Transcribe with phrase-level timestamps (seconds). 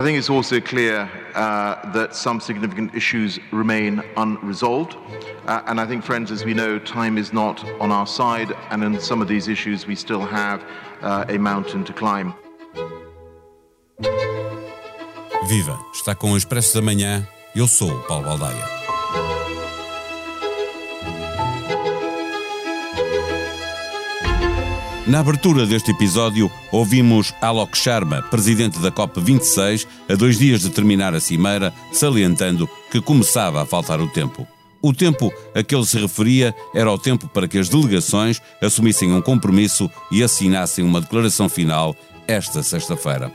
[0.00, 4.96] I think it's also clear uh, that some significant issues remain unresolved.
[5.46, 8.82] Uh, and I think, friends, as we know, time is not on our side, and
[8.82, 10.64] in some of these issues, we still have
[11.02, 12.32] uh, a mountain to climb.
[15.46, 15.78] Viva!
[15.92, 17.28] Está com o Expresso da Manhã.
[17.54, 18.79] Eu sou Paulo Baldaia.
[25.06, 31.14] Na abertura deste episódio, ouvimos Alok Sharma, presidente da COP26, a dois dias de terminar
[31.14, 34.46] a cimeira, salientando que começava a faltar o tempo.
[34.82, 39.12] O tempo a que ele se referia era o tempo para que as delegações assumissem
[39.12, 43.32] um compromisso e assinassem uma declaração final esta sexta-feira.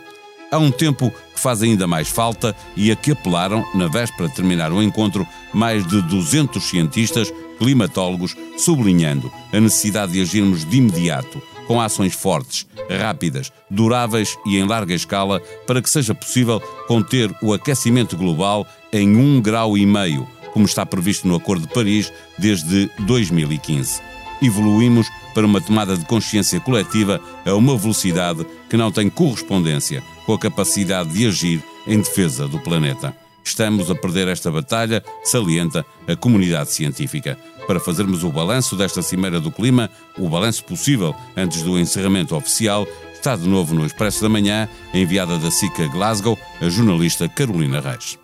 [0.51, 4.35] Há um tempo que faz ainda mais falta e a que apelaram, na véspera de
[4.35, 11.41] terminar o encontro, mais de 200 cientistas, climatólogos, sublinhando a necessidade de agirmos de imediato
[11.67, 17.53] com ações fortes, rápidas, duráveis e em larga escala para que seja possível conter o
[17.53, 22.89] aquecimento global em um grau e meio, como está previsto no Acordo de Paris desde
[22.99, 24.01] 2015.
[24.41, 30.33] Evoluímos para uma tomada de consciência coletiva a uma velocidade que não tem correspondência com
[30.33, 33.15] a capacidade de agir em defesa do planeta.
[33.43, 37.37] Estamos a perder esta batalha, salienta a comunidade científica.
[37.67, 42.87] Para fazermos o balanço desta Cimeira do Clima, o balanço possível antes do encerramento oficial,
[43.13, 48.19] está de novo no Expresso da Manhã, enviada da SICA Glasgow, a jornalista Carolina Reis.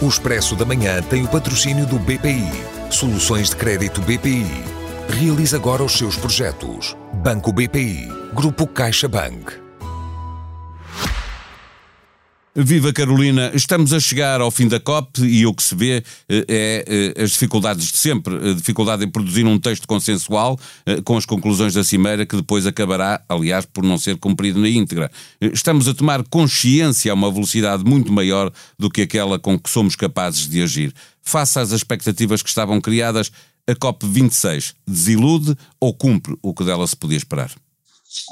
[0.00, 2.50] O Expresso da Manhã tem o patrocínio do BPI.
[2.90, 4.44] Soluções de crédito BPI.
[5.08, 6.96] Realize agora os seus projetos.
[7.22, 8.08] Banco BPI.
[8.34, 9.61] Grupo CaixaBank.
[12.54, 16.44] Viva Carolina, estamos a chegar ao fim da COP e o que se vê eh,
[16.46, 21.16] é eh, as dificuldades de sempre, a dificuldade em produzir um texto consensual eh, com
[21.16, 25.10] as conclusões da Cimeira que depois acabará, aliás, por não ser cumprido na íntegra.
[25.40, 29.96] Estamos a tomar consciência a uma velocidade muito maior do que aquela com que somos
[29.96, 30.92] capazes de agir.
[31.22, 33.32] Face às expectativas que estavam criadas,
[33.66, 37.50] a COP 26 desilude ou cumpre o que dela se podia esperar?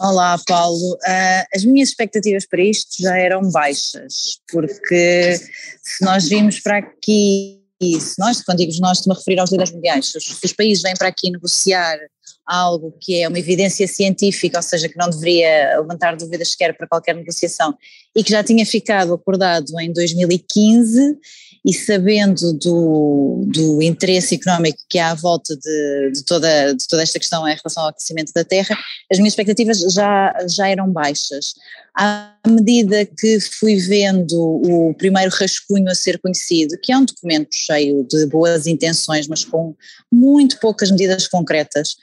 [0.00, 0.94] Olá, Paulo.
[0.94, 5.38] Uh, as minhas expectativas para isto já eram baixas, porque
[5.82, 9.72] se nós vimos para aqui, se nós, quando digo nós, estou-me a referir aos líderes
[9.72, 11.98] mundiais, se os, se os países vêm para aqui negociar
[12.46, 16.86] algo que é uma evidência científica, ou seja, que não deveria levantar dúvidas sequer para
[16.86, 17.74] qualquer negociação,
[18.14, 21.18] e que já tinha ficado acordado em 2015
[21.64, 27.02] e sabendo do, do interesse económico que há à volta de, de, toda, de toda
[27.02, 28.76] esta questão em relação ao aquecimento da Terra,
[29.12, 31.54] as minhas expectativas já, já eram baixas.
[31.94, 37.54] À medida que fui vendo o primeiro rascunho a ser conhecido, que é um documento
[37.54, 39.74] cheio de boas intenções, mas com
[40.10, 41.96] muito poucas medidas concretas,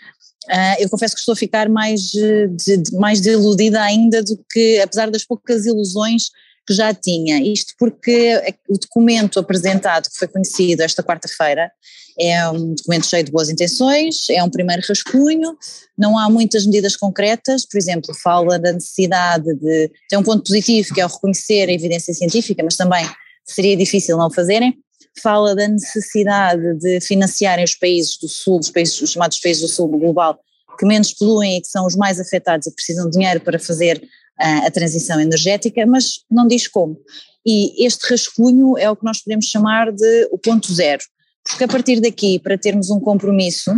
[0.49, 4.79] Uh, eu confesso que estou a ficar mais, de, de, mais deludida ainda do que,
[4.79, 6.29] apesar das poucas ilusões
[6.65, 7.41] que já tinha.
[7.41, 11.71] Isto porque o documento apresentado, que foi conhecido esta quarta-feira,
[12.19, 15.55] é um documento cheio de boas intenções, é um primeiro rascunho,
[15.97, 19.91] não há muitas medidas concretas, por exemplo, fala da necessidade de.
[20.09, 23.07] tem um ponto positivo que é o reconhecer a evidência científica, mas também
[23.45, 24.77] seria difícil não fazerem.
[25.21, 29.67] Fala da necessidade de financiarem os países do Sul, os, países, os chamados países do
[29.67, 30.39] Sul global,
[30.77, 34.01] que menos poluem e que são os mais afetados e precisam de dinheiro para fazer
[34.39, 36.99] a, a transição energética, mas não diz como.
[37.45, 41.03] E este rascunho é o que nós podemos chamar de o ponto zero,
[41.43, 43.71] porque a partir daqui, para termos um compromisso,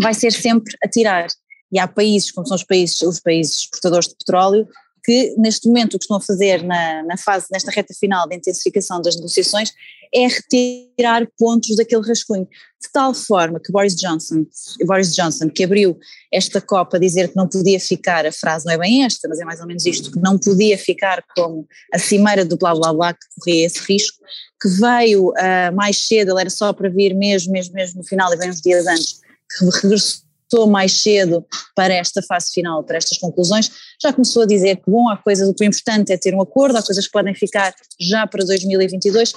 [0.00, 1.28] vai ser sempre a tirar.
[1.70, 4.68] E há países, como são os países, os países exportadores de petróleo,
[5.04, 8.36] que neste momento o que estão a fazer na, na fase, nesta reta final de
[8.36, 9.72] intensificação das negociações
[10.14, 14.44] é retirar pontos daquele rascunho, de tal forma que Boris Johnson,
[14.84, 15.98] Boris Johnson que abriu
[16.30, 19.40] esta Copa a dizer que não podia ficar, a frase não é bem esta, mas
[19.40, 22.92] é mais ou menos isto, que não podia ficar como a cimeira do blá blá
[22.92, 24.18] blá que corria esse risco,
[24.60, 28.32] que veio uh, mais cedo, ele era só para vir mesmo, mesmo, mesmo no final
[28.32, 32.98] e veio uns dias antes, que regressou estou mais cedo para esta fase final, para
[32.98, 33.70] estas conclusões,
[34.00, 36.42] já começou a dizer que, bom, há coisas, o que é importante é ter um
[36.42, 39.32] acordo, há coisas que podem ficar já para 2022.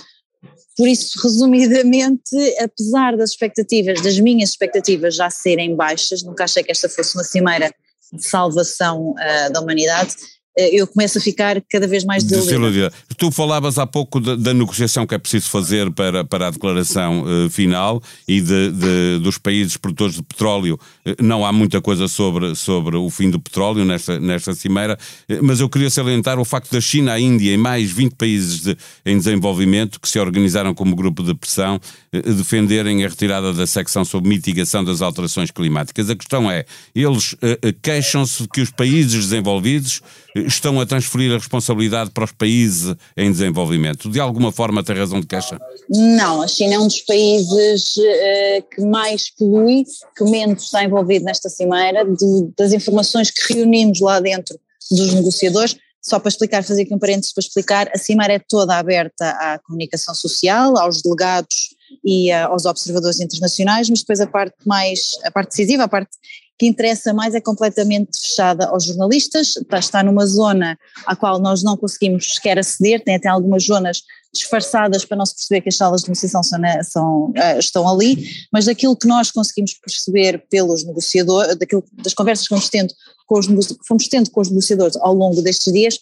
[0.77, 6.71] Por isso, resumidamente, apesar das expectativas, das minhas expectativas já serem baixas, nunca achei que
[6.71, 7.73] esta fosse uma cimeira
[8.11, 10.15] de salvação uh, da humanidade,
[10.57, 12.91] eu começo a ficar cada vez mais desiludida.
[13.17, 17.49] Tu falavas há pouco da, negociação que é preciso fazer para, para a declaração uh,
[17.49, 20.79] final e de, de, dos países produtores de petróleo.
[21.05, 24.97] Uh, não há muita coisa sobre, sobre o fim do petróleo nesta, nesta cimeira,
[25.29, 28.61] uh, mas eu queria salientar o facto da China, a Índia e mais 20 países
[28.61, 31.79] de, em desenvolvimento que se organizaram como grupo de pressão
[32.11, 36.09] defenderem a retirada da secção sobre mitigação das alterações climáticas.
[36.09, 37.35] A questão é, eles
[37.81, 40.01] queixam-se que os países desenvolvidos
[40.45, 44.09] estão a transferir a responsabilidade para os países em desenvolvimento.
[44.09, 45.57] De alguma forma tem razão de queixa?
[45.89, 49.83] Não, a China é um dos países uh, que mais polui,
[50.17, 54.59] que menos está envolvido nesta cimeira, de, das informações que reunimos lá dentro
[54.91, 58.77] dos negociadores, só para explicar, fazer aqui um parênteses para explicar, a cimeira é toda
[58.77, 64.55] aberta à comunicação social, aos delegados e uh, aos observadores internacionais, mas depois a parte
[64.65, 66.11] mais, a parte decisiva, a parte
[66.57, 71.61] que interessa mais é completamente fechada aos jornalistas, está, está numa zona à qual nós
[71.63, 74.01] não conseguimos sequer aceder, tem até algumas zonas
[74.33, 78.27] disfarçadas para não se perceber que as salas de negociação são, são, uh, estão ali,
[78.51, 82.93] mas daquilo que nós conseguimos perceber pelos negociadores, daquilo, das conversas que fomos tendo
[83.25, 83.47] com os,
[83.87, 85.99] fomos tendo com os negociadores ao longo destes dias,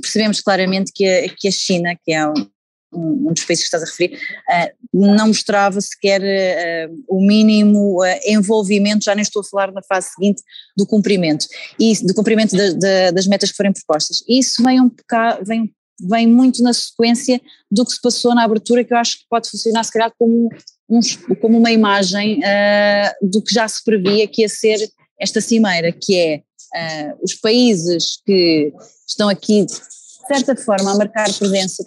[0.00, 2.22] percebemos claramente que a, que a China, que é
[2.92, 8.20] um, dos países que estás a referir, uh, não mostrava sequer uh, o mínimo uh,
[8.26, 10.42] envolvimento, já nem estou a falar na fase seguinte
[10.76, 11.46] do cumprimento,
[11.78, 14.22] e do cumprimento de, de, das metas que forem propostas.
[14.28, 17.40] Isso vem um bocado, vem, vem muito na sequência
[17.70, 20.48] do que se passou na abertura, que eu acho que pode funcionar se calhar como,
[20.88, 21.00] um,
[21.40, 22.40] como uma imagem
[23.22, 24.78] do que já se previa que ia ser
[25.20, 26.42] esta cimeira, que é
[27.22, 28.72] os países que
[29.08, 29.74] estão aqui de
[30.28, 31.82] certa forma a marcar presença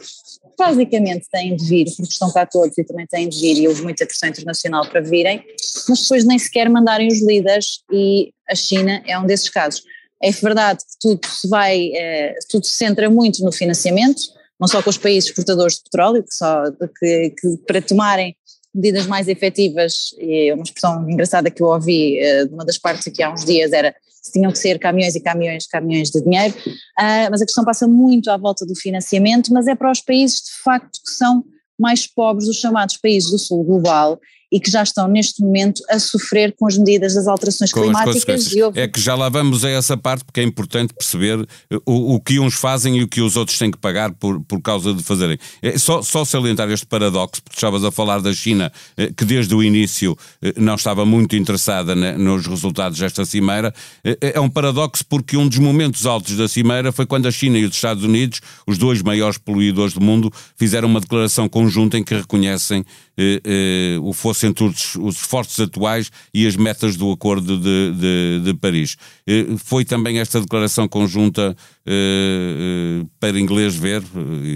[0.60, 3.82] basicamente têm de vir, porque estão cá todos e também têm de vir, e houve
[3.82, 5.44] muita pressão internacional para virem,
[5.88, 9.84] mas depois nem sequer mandarem os líderes, e a China é um desses casos.
[10.22, 14.22] É verdade que tudo se vai, eh, tudo se centra muito no financiamento,
[14.60, 16.64] não só com os países exportadores de petróleo, que, só,
[17.00, 18.36] que, que para tomarem
[18.76, 23.08] medidas mais efetivas, e uma expressão engraçada que eu ouvi uh, de uma das partes
[23.08, 23.96] aqui há uns dias era
[24.32, 28.30] tinham que ser caminhões e caminhões, caminhões de dinheiro, uh, mas a questão passa muito
[28.30, 31.44] à volta do financiamento, mas é para os países de facto que são
[31.80, 34.20] mais pobres, os chamados países do sul global,
[34.52, 38.50] e que já estão neste momento a sofrer com as medidas das alterações com climáticas.
[38.76, 42.20] É que já lá vamos a essa parte porque é importante perceber eh, o, o,
[42.20, 45.04] que uns fazem e o que os outros têm que pagar por, por causa de
[45.04, 45.38] fazerem.
[45.62, 49.54] É só, só salientar este paradoxo, porque estavas a falar da China, eh, que desde
[49.54, 53.74] o início eh, não estava muito interessada nos resultados desta cimeira.
[54.04, 57.66] É um paradoxo porque um dos momentos altos da cimeira foi quando a China e
[57.66, 62.16] os Estados Unidos, os dois maiores poluidores do mundo, fizeram uma declaração conjunta em que
[62.16, 62.84] reconhecem
[63.22, 67.94] eh, eh, o fosse entre os, os, esforços atuais e as metas do Acordo de,
[67.94, 68.96] de, de Paris.
[69.28, 71.54] Eh, foi também esta declaração conjunta
[71.86, 74.02] eh, eh, para inglês ver,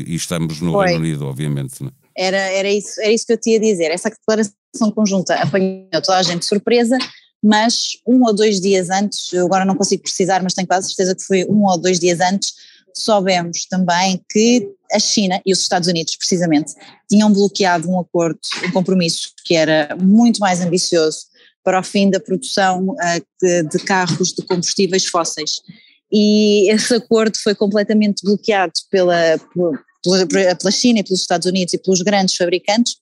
[0.07, 0.87] e estamos no foi.
[0.87, 1.83] Reino Unido, obviamente.
[2.15, 2.27] É?
[2.27, 3.91] Era, era, isso, era isso que eu tinha a dizer.
[3.91, 6.97] Essa declaração conjunta apanhou toda a gente de surpresa,
[7.43, 11.23] mas um ou dois dias antes, agora não consigo precisar, mas tenho quase certeza que
[11.23, 12.53] foi um ou dois dias antes,
[12.93, 16.73] soubemos também que a China e os Estados Unidos, precisamente,
[17.09, 22.19] tinham bloqueado um acordo, um compromisso que era muito mais ambicioso para o fim da
[22.19, 25.61] produção uh, de, de, carros de combustíveis fósseis.
[26.11, 29.39] E esse acordo foi completamente bloqueado pela,
[30.03, 32.97] pela, pela China e pelos Estados Unidos e pelos grandes fabricantes,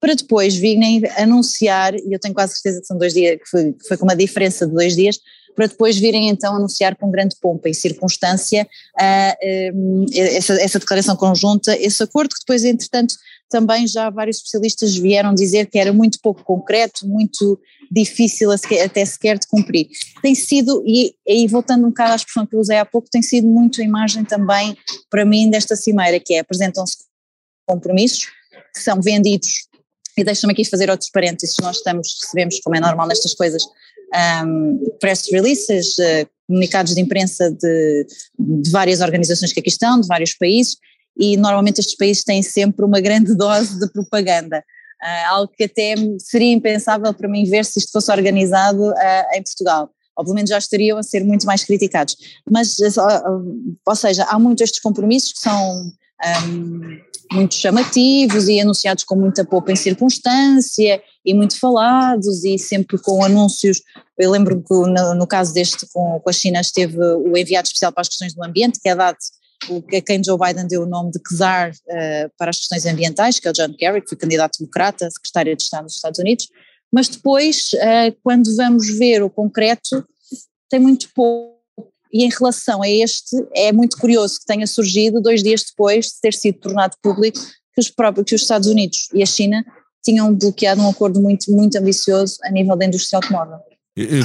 [0.00, 3.72] para depois virem anunciar, e eu tenho quase certeza que são dois dias, que foi,
[3.72, 5.18] que foi com uma diferença de dois dias,
[5.56, 11.76] para depois virem então anunciar com grande pompa e circunstância uh, essa, essa declaração conjunta,
[11.76, 13.16] esse acordo que depois entretanto
[13.48, 17.58] também já vários especialistas vieram dizer que era muito pouco concreto, muito
[17.90, 19.88] difícil até sequer de cumprir.
[20.20, 23.22] Tem sido, e aí voltando um bocado à expressão que eu usei há pouco, tem
[23.22, 24.76] sido muito a imagem também
[25.08, 26.96] para mim desta cimeira, que é apresentam-se
[27.64, 28.26] compromissos
[28.74, 29.68] que são vendidos,
[30.16, 33.62] e deixa-me aqui fazer outros parênteses, nós estamos, recebemos, como é normal nestas coisas,
[34.44, 38.06] um, press releases, uh, comunicados de imprensa de,
[38.38, 40.76] de, várias organizações que aqui estão, de vários países,
[41.18, 44.62] e normalmente estes países têm sempre uma grande dose de propaganda.
[45.02, 49.42] Uh, algo que até seria impensável para mim ver se isto fosse organizado uh, em
[49.42, 49.90] Portugal.
[50.18, 52.16] Obviamente já estariam a ser muito mais criticados.
[52.50, 52.76] Mas,
[53.86, 55.92] ou seja, há muitos estes compromissos que são
[56.48, 56.80] um,
[57.32, 63.24] muito chamativos e anunciados com muita pouca em circunstância e muito falados e sempre com
[63.24, 63.82] anúncios.
[64.16, 67.92] Eu lembro que no, no caso deste com, com, a China esteve o enviado especial
[67.92, 69.18] para as questões do ambiente, que é dado
[69.68, 73.48] a quem Joe Biden deu o nome de czar uh, para as questões ambientais, que
[73.48, 76.48] é o John Kerry, que foi candidato democrata, secretário de Estado dos Estados Unidos,
[76.92, 80.06] mas depois, uh, quando vamos ver o concreto,
[80.70, 81.56] tem muito pouco
[82.12, 86.20] e em relação a este, é muito curioso que tenha surgido dois dias depois de
[86.22, 87.38] ter sido tornado público
[87.74, 89.64] que os próprios que os Estados Unidos e a China
[90.06, 93.58] tinham bloqueado um acordo muito, muito ambicioso a nível da indústria automóvel.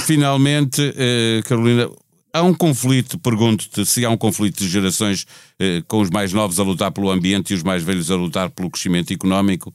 [0.05, 1.89] Finalmente, eh, Carolina,
[2.33, 5.25] há um conflito, pergunto-te se há um conflito de gerações
[5.59, 8.49] eh, com os mais novos a lutar pelo ambiente e os mais velhos a lutar
[8.49, 9.73] pelo crescimento económico?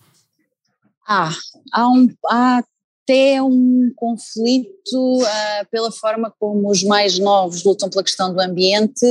[1.08, 1.32] Ah,
[1.72, 2.62] há, um, há
[3.06, 9.06] até um conflito uh, pela forma como os mais novos lutam pela questão do ambiente.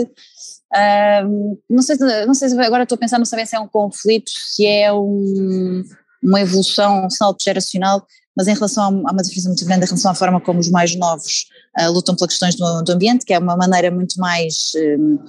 [0.75, 1.96] Uh, não, sei,
[2.28, 4.92] não sei se agora estou a pensar, não saber se é um conflito, se é
[4.92, 5.84] um,
[6.25, 8.05] uma evolução, um salto geracional,
[8.36, 10.96] mas em relação a, uma diferença muito grande em relação à forma como os mais
[10.96, 11.46] novos
[11.79, 15.20] uh, lutam pelas questões do, do, ambiente, que é uma maneira muito mais, um,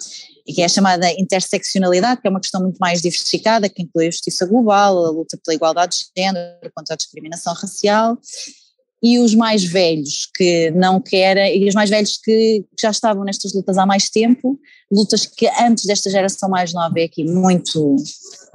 [0.47, 4.11] que é a chamada interseccionalidade, que é uma questão muito mais diversificada, que inclui a
[4.11, 8.19] justiça global, a luta pela igualdade de género, contra a discriminação racial,
[9.03, 13.53] e os mais velhos que não querem, e os mais velhos que já estavam nestas
[13.53, 14.59] lutas há mais tempo,
[14.91, 17.97] lutas que antes desta geração mais nova é aqui muito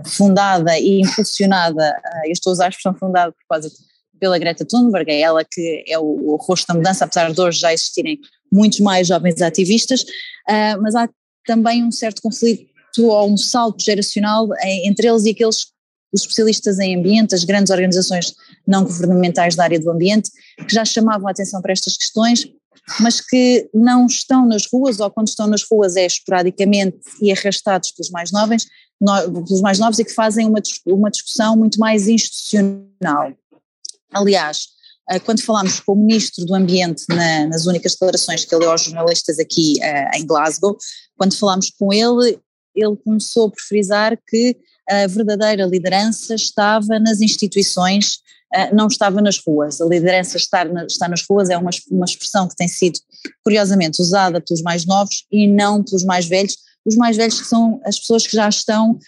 [0.05, 3.71] fundada e impulsionada, ah, eu estou a usar a expressão fundada por causa
[4.19, 7.59] pela Greta Thunberg, é ela que é o, o rosto da mudança, apesar de hoje
[7.59, 8.19] já existirem
[8.51, 11.09] muitos mais jovens ativistas, uh, mas há
[11.45, 12.69] também um certo conflito
[12.99, 14.47] ou um salto geracional
[14.85, 15.70] entre eles e aqueles
[16.13, 18.33] os especialistas em ambiente, as grandes organizações
[18.67, 20.29] não governamentais da área do ambiente,
[20.67, 22.47] que já chamavam a atenção para estas questões,
[22.99, 27.91] mas que não estão nas ruas, ou quando estão nas ruas é esporadicamente e arrastados
[27.91, 28.65] pelos mais novos,
[28.99, 33.33] pelos mais novos e que fazem uma, uma discussão muito mais institucional.
[34.13, 34.67] Aliás,
[35.09, 38.71] eh, quando falámos com o Ministro do Ambiente na, nas únicas declarações que ele deu
[38.71, 40.77] aos jornalistas aqui uh, em Glasgow,
[41.17, 42.39] quando falámos com ele,
[42.75, 44.57] ele começou por frisar que
[44.89, 48.19] a verdadeira liderança estava nas instituições,
[48.73, 49.79] não estava nas ruas.
[49.79, 52.99] A liderança estar na, estar nas ruas é uma, uma expressão que tem sido,
[53.43, 57.79] curiosamente, usada pelos mais novos e não pelos mais velhos, os mais velhos que são
[57.85, 58.99] as pessoas que já estão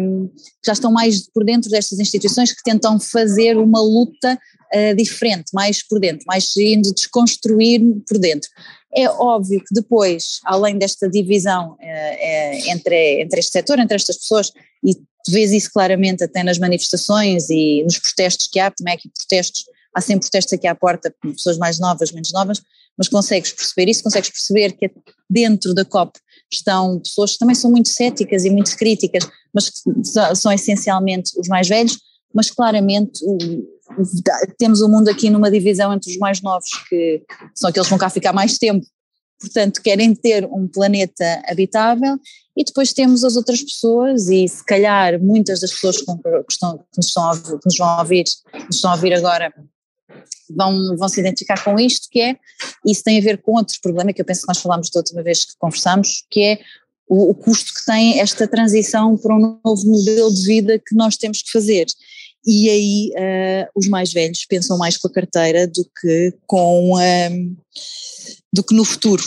[0.00, 0.30] um,
[0.64, 4.38] já estão mais por dentro destas instituições, que tentam fazer uma luta
[4.74, 8.48] uh, diferente, mais por dentro, mais indo desconstruir por dentro.
[8.94, 14.18] É óbvio que depois, além desta divisão uh, uh, entre, entre este setor, entre estas
[14.18, 14.52] pessoas,
[14.84, 19.08] e tu vês isso claramente até nas manifestações e nos protestos que há, também aqui
[19.08, 19.64] protestos,
[19.94, 22.60] há sempre protestos aqui à porta, pessoas mais novas, menos novas,
[22.96, 24.90] mas consegues perceber isso, consegues perceber que
[25.28, 26.18] dentro da COP
[26.50, 31.48] estão pessoas que também são muito céticas e muito críticas, mas que são essencialmente os
[31.48, 31.98] mais velhos,
[32.34, 33.38] mas claramente o,
[34.58, 37.22] temos o mundo aqui numa divisão entre os mais novos, que
[37.54, 38.84] são aqueles que vão cá ficar mais tempo,
[39.40, 42.18] portanto querem ter um planeta habitável,
[42.56, 46.02] e depois temos as outras pessoas, e se calhar muitas das pessoas que,
[46.50, 48.24] estão, que, nos, estão que nos vão ouvir,
[48.66, 49.52] nos estão a ouvir agora
[50.54, 52.36] vão, vão se identificar com isto, que é,
[52.86, 55.22] isso tem a ver com outro problema que eu penso que nós falámos da última
[55.22, 56.60] vez que conversamos, que é
[57.08, 61.16] o, o custo que tem esta transição para um novo modelo de vida que nós
[61.16, 61.86] temos que fazer.
[62.44, 67.56] E aí uh, os mais velhos pensam mais com a carteira do que com um,
[68.52, 69.22] do que no futuro.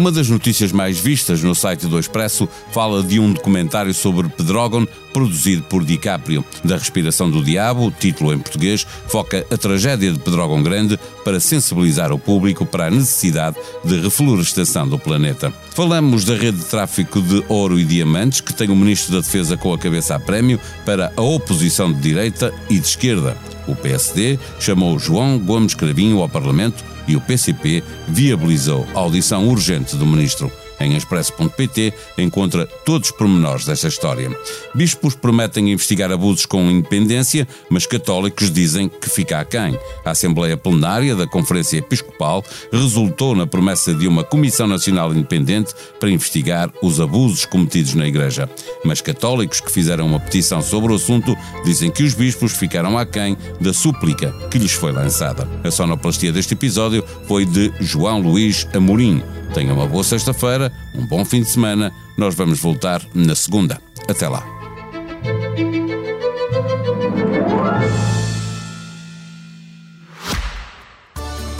[0.00, 4.88] Uma das notícias mais vistas no site do Expresso fala de um documentário sobre Pedrógão
[5.12, 6.44] produzido por DiCaprio.
[6.64, 11.40] Da Respiração do Diabo, o título em português, foca a tragédia de Pedrógão Grande para
[11.40, 15.52] sensibilizar o público para a necessidade de reflorestação do planeta.
[15.74, 19.56] Falamos da rede de tráfico de ouro e diamantes, que tem o Ministro da Defesa
[19.56, 23.36] com a cabeça a prémio para a oposição de direita e de esquerda.
[23.66, 29.96] O PSD chamou João Gomes Cravinho ao Parlamento e o PCP viabilizou a audição urgente
[29.96, 30.50] do ministro.
[30.80, 34.30] Em expresso.pt encontra todos os pormenores desta história.
[34.74, 39.78] Bispos prometem investigar abusos com independência, mas católicos dizem que fica aquém.
[40.04, 46.10] A Assembleia Plenária da Conferência Episcopal resultou na promessa de uma Comissão Nacional Independente para
[46.10, 48.48] investigar os abusos cometidos na Igreja.
[48.84, 53.36] Mas católicos que fizeram uma petição sobre o assunto dizem que os bispos ficaram aquém
[53.60, 55.46] da súplica que lhes foi lançada.
[55.62, 59.22] A sonoplastia deste episódio foi de João Luís Amorim.
[59.54, 61.92] Tenha uma boa sexta-feira, um bom fim de semana.
[62.16, 63.80] Nós vamos voltar na segunda.
[64.08, 64.44] Até lá.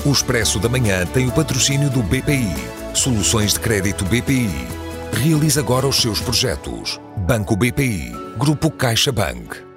[0.05, 2.55] O Expresso da Manhã tem o patrocínio do BPI.
[2.95, 4.51] Soluções de crédito BPI.
[5.13, 6.99] Realize agora os seus projetos.
[7.19, 8.13] Banco BPI.
[8.39, 9.70] Grupo CaixaBank.